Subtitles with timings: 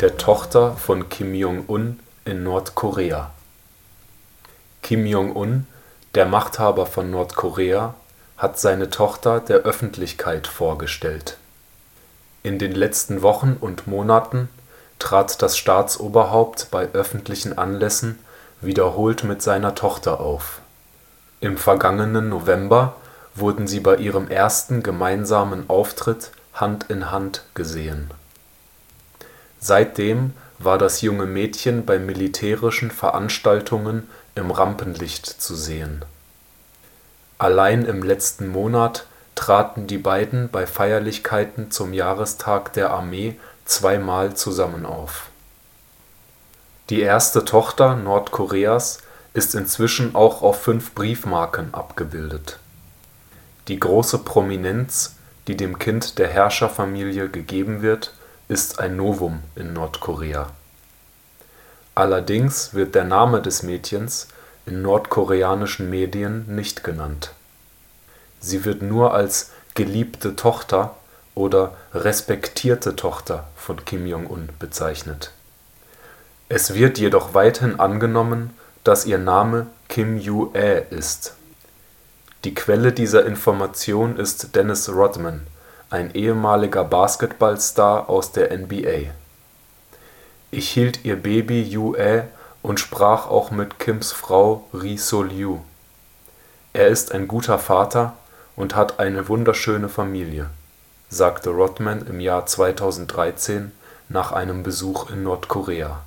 [0.00, 3.32] der Tochter von Kim Jong-un in Nordkorea.
[4.80, 5.66] Kim Jong-un,
[6.14, 7.94] der Machthaber von Nordkorea,
[8.36, 11.36] hat seine Tochter der Öffentlichkeit vorgestellt.
[12.44, 14.48] In den letzten Wochen und Monaten
[15.00, 18.20] trat das Staatsoberhaupt bei öffentlichen Anlässen
[18.60, 20.60] wiederholt mit seiner Tochter auf.
[21.40, 22.94] Im vergangenen November
[23.34, 28.12] wurden sie bei ihrem ersten gemeinsamen Auftritt Hand in Hand gesehen
[29.60, 36.04] Seitdem war das junge Mädchen bei militärischen Veranstaltungen im Rampenlicht zu sehen.
[37.38, 44.84] Allein im letzten Monat traten die beiden bei Feierlichkeiten zum Jahrestag der Armee zweimal zusammen
[44.84, 45.26] auf.
[46.90, 49.02] Die erste Tochter Nordkoreas
[49.34, 52.58] ist inzwischen auch auf fünf Briefmarken abgebildet.
[53.68, 55.14] Die große Prominenz,
[55.46, 58.12] die dem Kind der Herrscherfamilie gegeben wird
[58.48, 60.50] ist ein Novum in Nordkorea.
[61.94, 64.28] Allerdings wird der Name des Mädchens
[64.64, 67.32] in nordkoreanischen Medien nicht genannt.
[68.40, 70.96] Sie wird nur als „geliebte Tochter
[71.34, 75.32] “oder „respektierte Tochter “von Kim Jong-un bezeichnet.
[76.48, 81.34] Es wird jedoch weithin angenommen, dass ihr Name Kim Ju-ae ist.
[82.44, 85.46] Die Quelle dieser Information ist Dennis Rodman
[85.90, 89.10] ein ehemaliger Basketballstar aus der NBA.
[90.50, 92.28] Ich hielt ihr Baby Ju-ae
[92.60, 95.60] und sprach auch mit Kims Frau Ri Sol-ju.
[96.74, 98.14] Er ist ein guter Vater
[98.54, 100.50] und hat eine wunderschöne Familie,
[101.08, 103.72] sagte Rodman im Jahr 2013
[104.10, 106.02] nach einem Besuch in Nordkorea.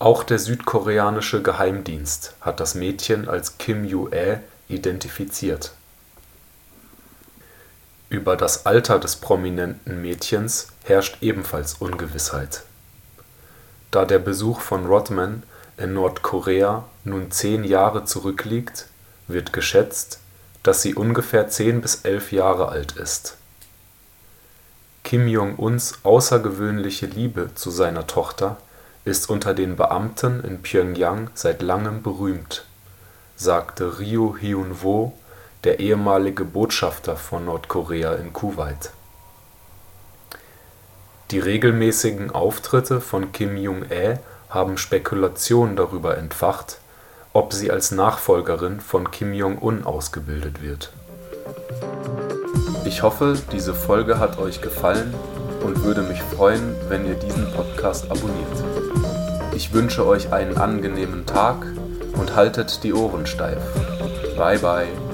[0.00, 5.72] Auch der südkoreanische Geheimdienst hat das Mädchen als Kim Ju-ae identifiziert
[8.10, 12.62] über das Alter des prominenten Mädchens herrscht ebenfalls Ungewissheit.
[13.90, 15.42] Da der Besuch von Rodman
[15.76, 18.86] in Nordkorea nun zehn Jahre zurückliegt,
[19.28, 20.20] wird geschätzt,
[20.62, 23.36] dass sie ungefähr zehn bis elf Jahre alt ist.
[25.04, 28.58] Kim Jong-uns außergewöhnliche Liebe zu seiner Tochter
[29.04, 32.64] ist unter den Beamten in Pjöngjang seit langem berühmt,
[33.36, 35.12] sagte Ryo Hyun-woo
[35.64, 38.90] der ehemalige Botschafter von Nordkorea in Kuwait.
[41.30, 46.78] Die regelmäßigen Auftritte von Kim Jong-ae haben Spekulationen darüber entfacht,
[47.32, 50.92] ob sie als Nachfolgerin von Kim Jong-un ausgebildet wird.
[52.84, 55.12] Ich hoffe, diese Folge hat euch gefallen
[55.62, 58.64] und würde mich freuen, wenn ihr diesen Podcast abonniert.
[59.54, 61.66] Ich wünsche euch einen angenehmen Tag
[62.14, 63.58] und haltet die Ohren steif.
[64.36, 65.07] Bye bye.